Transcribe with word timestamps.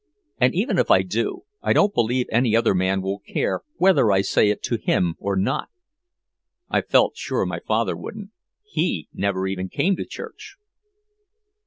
"And 0.39 0.55
even 0.55 0.79
if 0.79 0.89
I 0.89 1.03
do, 1.03 1.43
I 1.61 1.73
don't 1.73 1.93
believe 1.93 2.25
any 2.31 2.55
other 2.55 2.73
man 2.73 3.03
will 3.03 3.19
care 3.19 3.61
whether 3.75 4.11
I 4.11 4.21
say 4.21 4.49
it 4.49 4.63
to 4.63 4.77
him 4.81 5.13
or 5.19 5.35
not." 5.35 5.69
I 6.71 6.81
felt 6.81 7.15
sure 7.15 7.45
my 7.45 7.59
father 7.59 7.95
wouldn't. 7.95 8.31
He 8.63 9.09
never 9.13 9.45
even 9.45 9.69
came 9.69 9.95
to 9.97 10.05
church. 10.05 10.57